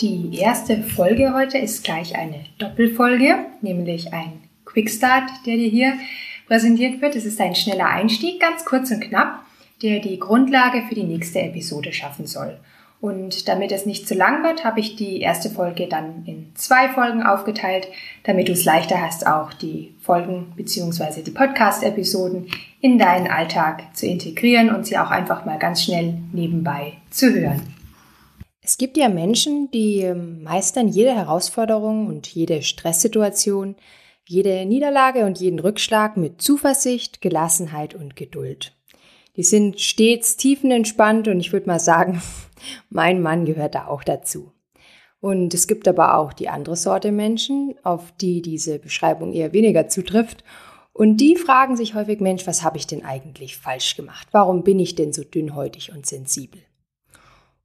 [0.00, 5.94] Die erste Folge heute ist gleich eine Doppelfolge, nämlich ein Quickstart, der dir hier
[6.46, 7.16] präsentiert wird.
[7.16, 9.40] Es ist ein schneller Einstieg, ganz kurz und knapp,
[9.82, 12.60] der die Grundlage für die nächste Episode schaffen soll.
[13.00, 16.88] Und damit es nicht zu lang wird, habe ich die erste Folge dann in zwei
[16.90, 17.88] Folgen aufgeteilt,
[18.22, 21.22] damit du es leichter hast, auch die Folgen bzw.
[21.22, 22.46] die Podcast-Episoden
[22.80, 27.77] in deinen Alltag zu integrieren und sie auch einfach mal ganz schnell nebenbei zu hören.
[28.68, 33.76] Es gibt ja Menschen, die ähm, meistern jede Herausforderung und jede Stresssituation,
[34.26, 38.76] jede Niederlage und jeden Rückschlag mit Zuversicht, Gelassenheit und Geduld.
[39.36, 42.20] Die sind stets tiefenentspannt und ich würde mal sagen,
[42.90, 44.52] mein Mann gehört da auch dazu.
[45.18, 49.88] Und es gibt aber auch die andere Sorte Menschen, auf die diese Beschreibung eher weniger
[49.88, 50.44] zutrifft.
[50.92, 54.28] Und die fragen sich häufig, Mensch, was habe ich denn eigentlich falsch gemacht?
[54.32, 56.60] Warum bin ich denn so dünnhäutig und sensibel?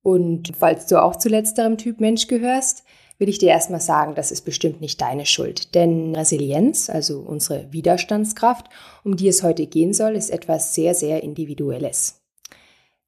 [0.04, 2.84] Und falls du auch zu letzterem Typ Mensch gehörst,
[3.18, 5.76] will ich dir erstmal sagen, das ist bestimmt nicht deine Schuld.
[5.76, 8.68] Denn Resilienz, also unsere Widerstandskraft,
[9.04, 12.20] um die es heute gehen soll, ist etwas sehr, sehr Individuelles.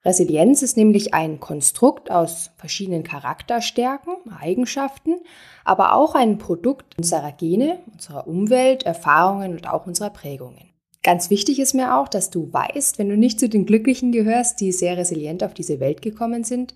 [0.06, 5.16] Resilienz ist nämlich ein Konstrukt aus verschiedenen Charakterstärken, Eigenschaften,
[5.64, 10.75] aber auch ein Produkt unserer Gene, unserer Umwelt, Erfahrungen und auch unserer Prägungen.
[11.06, 14.60] Ganz wichtig ist mir auch, dass du weißt, wenn du nicht zu den Glücklichen gehörst,
[14.60, 16.74] die sehr resilient auf diese Welt gekommen sind,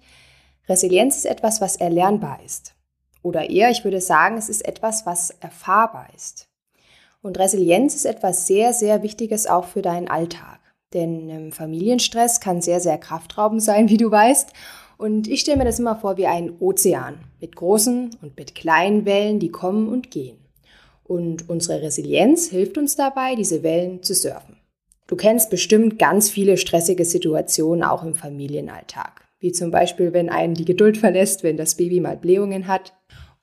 [0.67, 2.75] Resilienz ist etwas, was erlernbar ist.
[3.23, 6.47] Oder eher, ich würde sagen, es ist etwas, was erfahrbar ist.
[7.23, 10.59] Und Resilienz ist etwas sehr, sehr Wichtiges auch für deinen Alltag.
[10.93, 14.53] Denn ähm, Familienstress kann sehr, sehr kraftraubend sein, wie du weißt.
[14.99, 19.05] Und ich stelle mir das immer vor wie ein Ozean mit großen und mit kleinen
[19.05, 20.37] Wellen, die kommen und gehen.
[21.09, 24.55] Und unsere Resilienz hilft uns dabei, diese Wellen zu surfen.
[25.07, 29.25] Du kennst bestimmt ganz viele stressige Situationen auch im Familienalltag.
[29.39, 32.93] Wie zum Beispiel, wenn einen die Geduld verlässt, wenn das Baby mal Blähungen hat.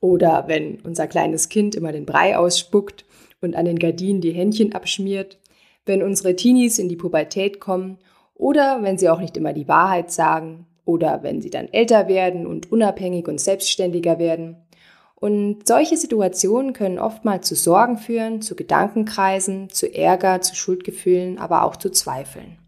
[0.01, 3.05] Oder wenn unser kleines Kind immer den Brei ausspuckt
[3.43, 5.39] und an den Gardinen die Händchen abschmiert
[5.87, 7.99] wenn unsere Teenies in die Pubertät kommen
[8.35, 12.47] oder wenn sie auch nicht immer die Wahrheit sagen oder wenn sie dann älter werden
[12.47, 14.57] und unabhängig und selbstständiger werden.
[15.19, 21.65] Und solche Situationen können oftmals zu Sorgen führen, zu Gedankenkreisen, zu Ärger, zu Schuldgefühlen, aber
[21.65, 22.59] auch zu Zweifeln.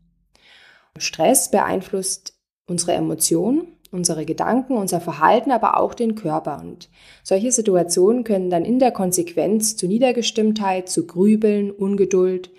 [0.97, 2.35] Stress beeinflusst
[2.67, 6.61] unsere Emotionen, unsere Gedanken, unser Verhalten, aber auch den Körper.
[6.61, 6.89] Und
[7.23, 12.51] solche Situationen können dann in der Konsequenz zu Niedergestimmtheit, zu Grübeln, Ungeduld,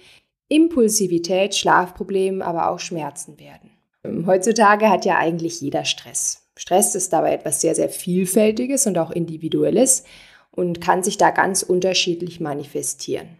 [0.49, 3.71] Impulsivität, Schlafproblemen, aber auch Schmerzen werden.
[4.25, 6.48] Heutzutage hat ja eigentlich jeder Stress.
[6.59, 10.03] Stress ist dabei etwas sehr, sehr Vielfältiges und auch Individuelles
[10.51, 13.37] und kann sich da ganz unterschiedlich manifestieren.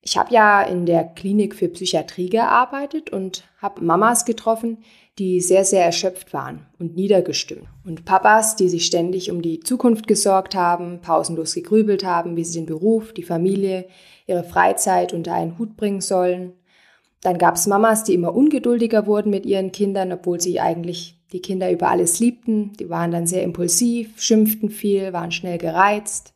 [0.00, 4.78] Ich habe ja in der Klinik für Psychiatrie gearbeitet und habe Mamas getroffen,
[5.18, 7.68] die sehr, sehr erschöpft waren und niedergestimmt.
[7.84, 12.60] Und Papas, die sich ständig um die Zukunft gesorgt haben, pausenlos gegrübelt haben, wie sie
[12.60, 13.88] den Beruf, die Familie,
[14.26, 16.54] ihre Freizeit unter einen Hut bringen sollen.
[17.20, 21.40] Dann gab es Mamas, die immer ungeduldiger wurden mit ihren Kindern, obwohl sie eigentlich die
[21.40, 22.72] Kinder über alles liebten.
[22.74, 26.34] Die waren dann sehr impulsiv, schimpften viel, waren schnell gereizt.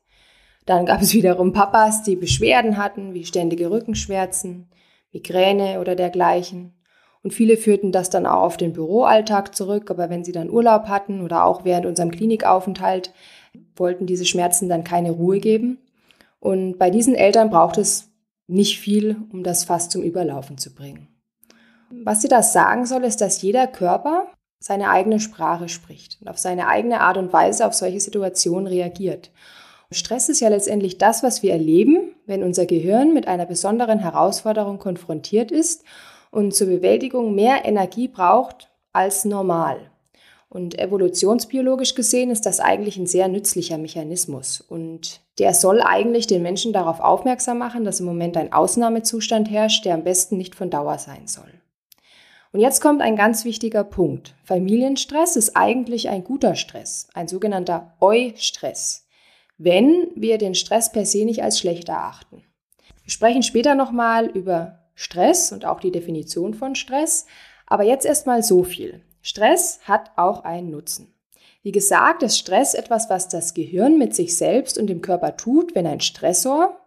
[0.66, 4.68] Dann gab es wiederum Papas, die Beschwerden hatten, wie ständige Rückenschmerzen,
[5.12, 6.74] Migräne oder dergleichen.
[7.22, 10.88] Und viele führten das dann auch auf den Büroalltag zurück, aber wenn sie dann Urlaub
[10.88, 13.12] hatten oder auch während unserem Klinikaufenthalt,
[13.76, 15.78] wollten diese Schmerzen dann keine Ruhe geben.
[16.38, 18.10] Und bei diesen Eltern braucht es
[18.46, 21.08] nicht viel, um das Fass zum Überlaufen zu bringen.
[22.04, 24.28] Was sie das sagen soll, ist, dass jeder Körper
[24.60, 29.30] seine eigene Sprache spricht und auf seine eigene Art und Weise auf solche Situationen reagiert.
[29.90, 34.78] Stress ist ja letztendlich das, was wir erleben, wenn unser Gehirn mit einer besonderen Herausforderung
[34.78, 35.82] konfrontiert ist
[36.30, 39.90] und zur Bewältigung mehr Energie braucht als normal.
[40.48, 44.60] Und evolutionsbiologisch gesehen ist das eigentlich ein sehr nützlicher Mechanismus.
[44.60, 49.84] Und der soll eigentlich den Menschen darauf aufmerksam machen, dass im Moment ein Ausnahmezustand herrscht,
[49.84, 51.59] der am besten nicht von Dauer sein soll.
[52.52, 54.34] Und jetzt kommt ein ganz wichtiger Punkt.
[54.44, 59.06] Familienstress ist eigentlich ein guter Stress, ein sogenannter Eu-Stress,
[59.56, 62.42] wenn wir den Stress per se nicht als schlecht erachten.
[63.04, 67.26] Wir sprechen später nochmal über Stress und auch die Definition von Stress,
[67.66, 69.02] aber jetzt erstmal so viel.
[69.22, 71.14] Stress hat auch einen Nutzen.
[71.62, 75.74] Wie gesagt, ist Stress etwas, was das Gehirn mit sich selbst und dem Körper tut,
[75.74, 76.80] wenn ein Stressor,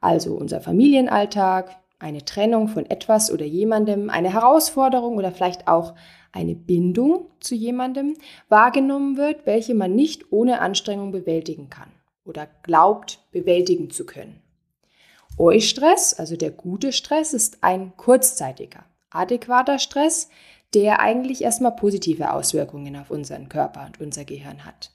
[0.00, 5.94] also unser Familienalltag, eine Trennung von etwas oder jemandem, eine Herausforderung oder vielleicht auch
[6.32, 8.14] eine Bindung zu jemandem
[8.48, 11.90] wahrgenommen wird, welche man nicht ohne Anstrengung bewältigen kann
[12.24, 14.42] oder glaubt bewältigen zu können.
[15.38, 20.28] Eustress, also der gute Stress, ist ein kurzzeitiger, adäquater Stress,
[20.74, 24.92] der eigentlich erstmal positive Auswirkungen auf unseren Körper und unser Gehirn hat.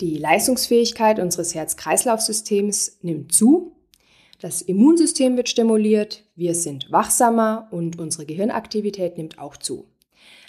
[0.00, 3.76] Die Leistungsfähigkeit unseres Herz-Kreislauf-Systems nimmt zu,
[4.40, 9.86] das Immunsystem wird stimuliert, wir sind wachsamer und unsere Gehirnaktivität nimmt auch zu.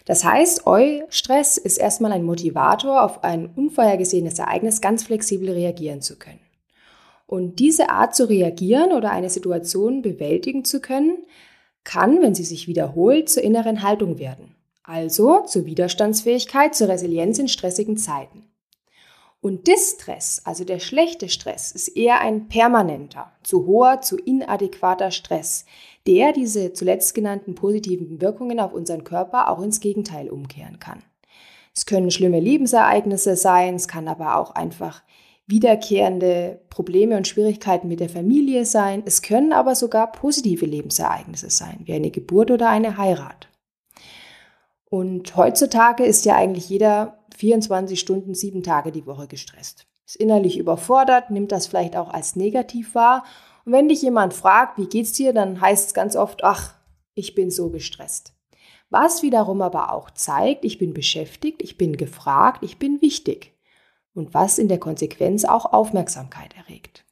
[0.05, 6.17] Das heißt, Eu-Stress ist erstmal ein Motivator, auf ein unvorhergesehenes Ereignis ganz flexibel reagieren zu
[6.17, 6.39] können.
[7.27, 11.17] Und diese Art zu reagieren oder eine Situation bewältigen zu können,
[11.83, 14.55] kann, wenn sie sich wiederholt, zur inneren Haltung werden.
[14.83, 18.50] Also zur Widerstandsfähigkeit, zur Resilienz in stressigen Zeiten.
[19.41, 25.65] Und Distress, also der schlechte Stress, ist eher ein permanenter, zu hoher, zu inadäquater Stress,
[26.05, 31.01] der diese zuletzt genannten positiven Wirkungen auf unseren Körper auch ins Gegenteil umkehren kann.
[31.75, 35.01] Es können schlimme Lebensereignisse sein, es kann aber auch einfach
[35.47, 39.01] wiederkehrende Probleme und Schwierigkeiten mit der Familie sein.
[39.05, 43.49] Es können aber sogar positive Lebensereignisse sein, wie eine Geburt oder eine Heirat.
[44.89, 49.87] Und heutzutage ist ja eigentlich jeder 24 Stunden, sieben Tage die Woche gestresst.
[50.05, 53.23] Ist innerlich überfordert, nimmt das vielleicht auch als negativ wahr.
[53.65, 56.75] Und wenn dich jemand fragt, wie geht's dir, dann heißt es ganz oft, ach,
[57.13, 58.33] ich bin so gestresst.
[58.89, 63.57] Was wiederum aber auch zeigt, ich bin beschäftigt, ich bin gefragt, ich bin wichtig.
[64.13, 67.05] Und was in der Konsequenz auch Aufmerksamkeit erregt.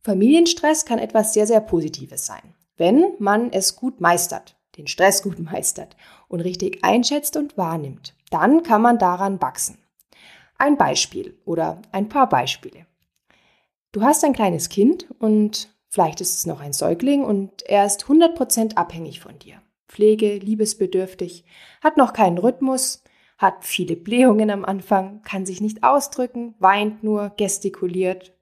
[0.00, 5.38] Familienstress kann etwas sehr, sehr Positives sein, wenn man es gut meistert den Stress gut
[5.52, 5.96] meistert
[6.28, 9.78] und richtig einschätzt und wahrnimmt, dann kann man daran wachsen.
[10.58, 12.86] Ein Beispiel oder ein paar Beispiele.
[13.92, 18.04] Du hast ein kleines Kind und vielleicht ist es noch ein Säugling und er ist
[18.04, 19.60] 100% abhängig von dir.
[19.88, 21.44] Pflege, liebesbedürftig,
[21.82, 23.02] hat noch keinen Rhythmus,
[23.36, 28.32] hat viele Blähungen am Anfang, kann sich nicht ausdrücken, weint nur, gestikuliert,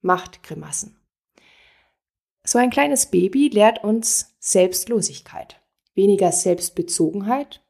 [0.00, 1.00] macht Grimassen.
[2.44, 5.62] So ein kleines Baby lehrt uns Selbstlosigkeit
[5.94, 7.62] weniger Selbstbezogenheit,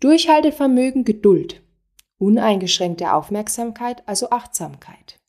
[0.00, 1.62] Durchhaltevermögen, Geduld,
[2.18, 5.20] uneingeschränkte Aufmerksamkeit, also Achtsamkeit.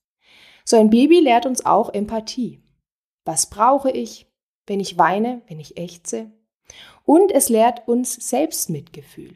[0.63, 2.63] So ein Baby lehrt uns auch Empathie.
[3.25, 4.31] Was brauche ich,
[4.67, 6.31] wenn ich weine, wenn ich ächze?
[7.03, 9.35] Und es lehrt uns Selbstmitgefühl.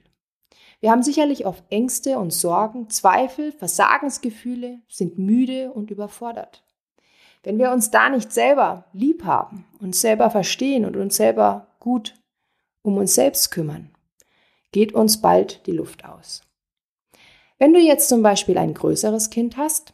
[0.79, 6.63] Wir haben sicherlich oft Ängste und Sorgen, Zweifel, Versagensgefühle, sind müde und überfordert.
[7.43, 12.15] Wenn wir uns da nicht selber lieb haben, uns selber verstehen und uns selber gut
[12.83, 13.94] um uns selbst kümmern,
[14.75, 16.41] geht uns bald die Luft aus.
[17.57, 19.93] Wenn du jetzt zum Beispiel ein größeres Kind hast,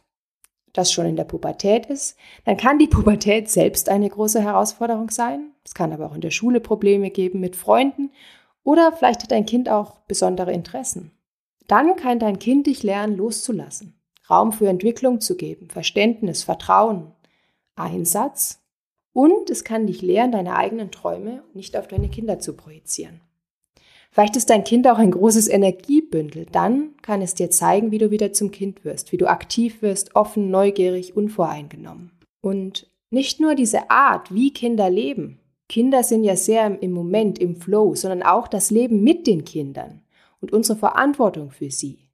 [0.72, 5.52] das schon in der Pubertät ist, dann kann die Pubertät selbst eine große Herausforderung sein.
[5.64, 8.10] Es kann aber auch in der Schule Probleme geben mit Freunden
[8.64, 11.12] oder vielleicht hat dein Kind auch besondere Interessen.
[11.68, 13.94] Dann kann dein Kind dich lernen, loszulassen,
[14.28, 17.12] Raum für Entwicklung zu geben, Verständnis, Vertrauen,
[17.76, 18.60] Einsatz
[19.12, 23.20] und es kann dich lehren, deine eigenen Träume nicht auf deine Kinder zu projizieren.
[24.12, 26.46] Vielleicht ist dein Kind auch ein großes Energiebündel.
[26.52, 30.14] Dann kann es dir zeigen, wie du wieder zum Kind wirst, wie du aktiv wirst,
[30.14, 32.12] offen, neugierig, unvoreingenommen.
[32.40, 35.40] Und nicht nur diese Art, wie Kinder leben.
[35.68, 40.02] Kinder sind ja sehr im Moment, im Flow, sondern auch das Leben mit den Kindern
[40.40, 42.10] und unsere Verantwortung für sie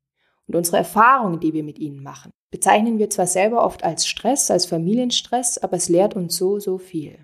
[0.46, 4.50] und unsere Erfahrungen, die wir mit ihnen machen bezeichnen wir zwar selber oft als Stress,
[4.50, 7.18] als Familienstress, aber es lehrt uns so, so viel.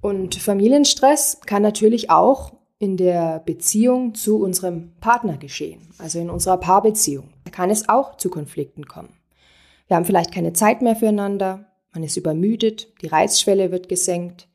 [0.00, 6.58] Und Familienstress kann natürlich auch in der Beziehung zu unserem Partner geschehen, also in unserer
[6.58, 7.32] Paarbeziehung.
[7.44, 9.14] Da kann es auch zu Konflikten kommen.
[9.88, 14.48] Wir haben vielleicht keine Zeit mehr füreinander, man ist übermüdet, die Reizschwelle wird gesenkt.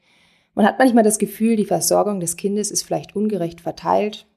[0.53, 4.27] Man hat manchmal das Gefühl, die Versorgung des Kindes ist vielleicht ungerecht verteilt,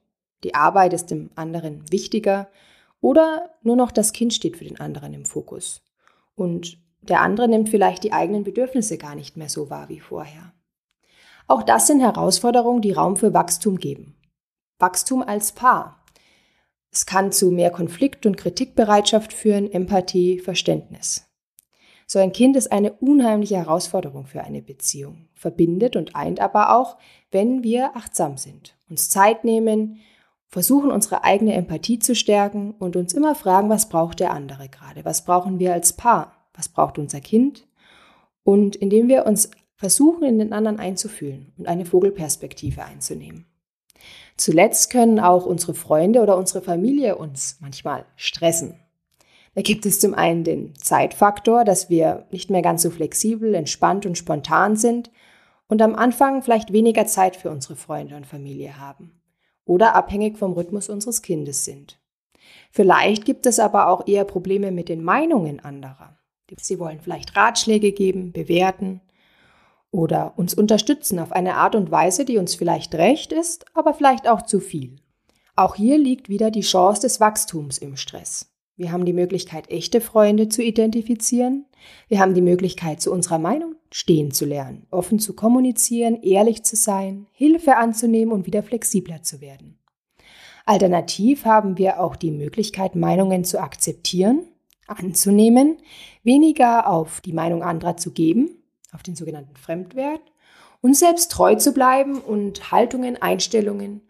[0.45, 2.49] die Arbeit ist dem anderen wichtiger
[3.01, 5.83] oder nur noch das Kind steht für den anderen im Fokus.
[6.35, 10.55] Und der andere nimmt vielleicht die eigenen Bedürfnisse gar nicht mehr so wahr wie vorher.
[11.47, 14.17] Auch das sind Herausforderungen, die Raum für Wachstum geben.
[14.79, 16.05] Wachstum als Paar.
[16.91, 21.27] Es kann zu mehr Konflikt- und Kritikbereitschaft führen, Empathie, Verständnis.
[22.07, 26.99] So ein Kind ist eine unheimliche Herausforderung für eine Beziehung, verbindet und eint aber auch,
[27.31, 30.01] wenn wir achtsam sind, uns Zeit nehmen,
[30.49, 35.05] versuchen unsere eigene Empathie zu stärken und uns immer fragen, was braucht der andere gerade?
[35.05, 36.49] Was brauchen wir als Paar?
[36.55, 37.67] Was braucht unser Kind?
[38.45, 39.51] Und indem wir uns
[39.85, 43.45] versuchen, in den anderen einzufühlen und eine Vogelperspektive einzunehmen.
[44.39, 48.81] Zuletzt können auch unsere Freunde oder unsere Familie uns manchmal stressen.
[49.55, 54.07] Da gibt es zum einen den Zeitfaktor, dass wir nicht mehr ganz so flexibel, entspannt
[54.07, 55.11] und spontan sind
[55.69, 59.21] und am Anfang vielleicht weniger Zeit für unsere Freunde und Familie haben
[59.67, 62.01] oder abhängig vom Rhythmus unseres Kindes sind.
[62.71, 66.17] Vielleicht gibt es aber auch eher Probleme mit den Meinungen anderer.
[66.59, 69.03] Sie wollen vielleicht Ratschläge geben, bewerten
[69.95, 74.29] oder uns unterstützen auf eine Art und Weise, die uns vielleicht recht ist, aber vielleicht
[74.29, 74.97] auch zu viel.
[75.55, 78.51] Auch hier liegt wieder die Chance des Wachstums im Stress.
[78.77, 81.67] Wir haben die Möglichkeit, echte Freunde zu identifizieren.
[82.09, 86.75] Wir haben die Möglichkeit, zu unserer Meinung stehen zu lernen, offen zu kommunizieren, ehrlich zu
[86.75, 89.79] sein, Hilfe anzunehmen und wieder flexibler zu werden.
[90.67, 94.43] Alternativ haben wir auch die Möglichkeit, Meinungen zu akzeptieren,
[94.89, 95.77] anzunehmen,
[96.25, 98.64] weniger auf die Meinung anderer zu geben,
[98.95, 100.23] auf den sogenannten Fremdwert,
[100.81, 104.03] uns selbst treu zu bleiben und Haltungen, Einstellungen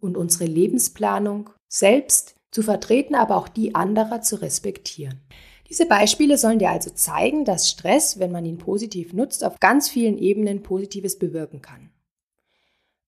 [0.00, 5.20] und unsere Lebensplanung selbst zu vertreten, aber auch die anderer zu respektieren.
[5.68, 9.88] Diese Beispiele sollen dir also zeigen, dass Stress, wenn man ihn positiv nutzt, auf ganz
[9.88, 11.90] vielen Ebenen Positives bewirken kann.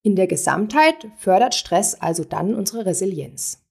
[0.02, 3.62] In der Gesamtheit fördert Stress also dann unsere Resilienz.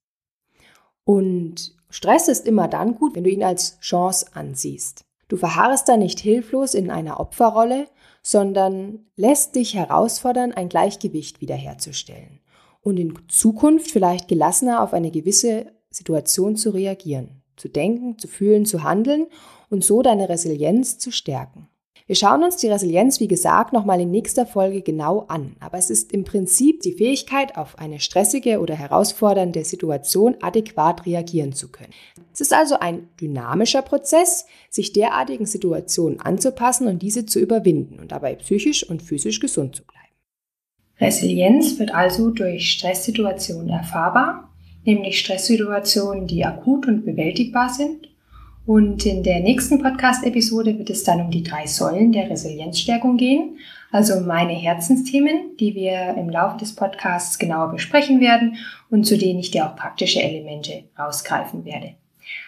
[1.05, 5.05] Und Stress ist immer dann gut, wenn du ihn als Chance ansiehst.
[5.27, 7.87] Du verharrst da nicht hilflos in einer Opferrolle,
[8.21, 12.39] sondern lässt dich herausfordern, ein Gleichgewicht wiederherzustellen
[12.81, 18.65] und in Zukunft vielleicht gelassener auf eine gewisse Situation zu reagieren, zu denken, zu fühlen,
[18.65, 19.27] zu handeln
[19.69, 21.69] und so deine Resilienz zu stärken.
[22.05, 25.55] Wir schauen uns die Resilienz, wie gesagt, nochmal in nächster Folge genau an.
[25.61, 31.53] Aber es ist im Prinzip die Fähigkeit, auf eine stressige oder herausfordernde Situation adäquat reagieren
[31.53, 31.93] zu können.
[32.33, 38.11] Es ist also ein dynamischer Prozess, sich derartigen Situationen anzupassen und diese zu überwinden und
[38.11, 40.03] dabei psychisch und physisch gesund zu bleiben.
[40.99, 44.49] Resilienz wird also durch Stresssituationen erfahrbar,
[44.83, 48.12] nämlich Stresssituationen, die akut und bewältigbar sind.
[48.65, 53.57] Und in der nächsten Podcast-Episode wird es dann um die drei Säulen der Resilienzstärkung gehen,
[53.91, 58.55] also um meine Herzensthemen, die wir im Laufe des Podcasts genauer besprechen werden
[58.89, 61.95] und zu denen ich dir auch praktische Elemente rausgreifen werde.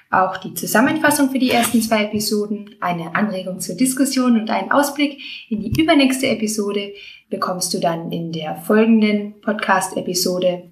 [0.10, 5.20] Auch die Zusammenfassung für die ersten zwei Episoden, eine Anregung zur Diskussion und einen Ausblick
[5.50, 6.94] in die übernächste Episode
[7.30, 10.72] bekommst du dann in der folgenden Podcast-Episode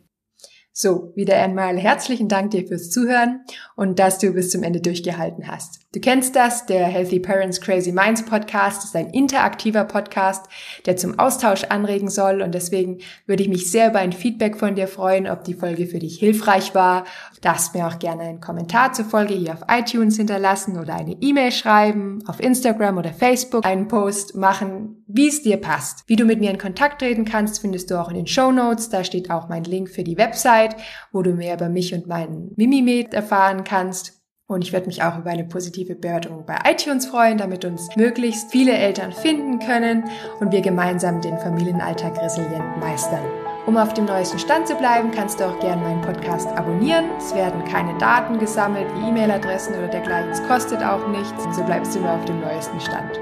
[0.74, 5.48] so, wieder einmal herzlichen Dank dir fürs Zuhören und dass du bis zum Ende durchgehalten
[5.48, 5.83] hast.
[5.94, 10.48] Du kennst das, der Healthy Parents Crazy Minds Podcast ist ein interaktiver Podcast,
[10.88, 12.98] der zum Austausch anregen soll und deswegen
[13.28, 16.18] würde ich mich sehr über ein Feedback von dir freuen, ob die Folge für dich
[16.18, 17.04] hilfreich war.
[17.36, 21.16] Du darfst mir auch gerne einen Kommentar zur Folge hier auf iTunes hinterlassen oder eine
[21.22, 26.06] E-Mail schreiben, auf Instagram oder Facebook einen Post machen, wie es dir passt.
[26.08, 28.90] Wie du mit mir in Kontakt treten kannst, findest du auch in den Show Notes.
[28.90, 30.76] Da steht auch mein Link für die Website
[31.12, 34.23] wo du mehr über mich und meinen Mimimed erfahren kannst.
[34.48, 38.52] Und ich würde mich auch über eine positive Bewertung bei iTunes freuen, damit uns möglichst
[38.52, 40.04] viele Eltern finden können
[40.40, 43.26] und wir gemeinsam den Familienalltag resilient meistern.
[43.66, 47.06] Um auf dem neuesten Stand zu bleiben, kannst du auch gerne meinen Podcast abonnieren.
[47.18, 50.32] Es werden keine Daten gesammelt wie E-Mail-Adressen oder dergleichen.
[50.32, 51.44] Es kostet auch nichts.
[51.56, 53.22] So bleibst du nur auf dem neuesten Stand.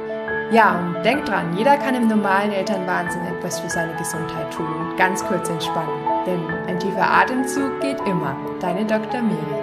[0.51, 4.95] Ja, und denk dran, jeder kann im normalen Elternwahnsinn etwas für seine Gesundheit tun.
[4.97, 6.03] Ganz kurz entspannen.
[6.25, 8.35] Denn ein tiefer Atemzug geht immer.
[8.59, 9.21] Deine Dr.
[9.21, 9.60] Miri.